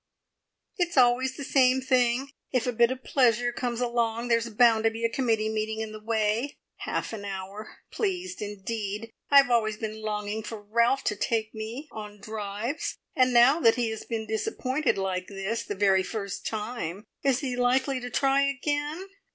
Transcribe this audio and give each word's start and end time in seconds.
"It's 0.79 0.97
always 0.97 1.37
the 1.37 1.43
same 1.43 1.79
thing; 1.79 2.31
if 2.51 2.65
a 2.65 2.73
bit 2.73 2.89
of 2.89 3.03
pleasure 3.03 3.51
comes 3.51 3.79
along, 3.81 4.29
there's 4.29 4.49
bound 4.49 4.83
to 4.85 4.89
be 4.89 5.05
a 5.05 5.09
committee 5.11 5.47
meeting 5.47 5.79
in 5.79 5.91
the 5.91 5.99
way! 5.99 6.57
Half 6.77 7.13
an 7.13 7.23
hour! 7.23 7.77
Pleased, 7.91 8.41
indeed! 8.41 9.11
I've 9.29 9.51
always 9.51 9.77
been 9.77 10.01
longing 10.01 10.41
for 10.41 10.59
Ralph 10.59 11.03
to 11.03 11.15
take 11.15 11.53
me 11.53 11.87
drives, 12.19 12.97
and 13.15 13.31
now 13.31 13.59
that 13.59 13.75
he 13.75 13.91
has 13.91 14.03
been 14.03 14.25
disappointed 14.25 14.97
like 14.97 15.27
this, 15.27 15.61
the 15.63 15.75
very 15.75 16.01
first 16.01 16.47
time, 16.47 17.05
is 17.21 17.41
he 17.41 17.55
likely 17.55 17.99
to 17.99 18.09
try 18.09 18.41
again? 18.41 19.05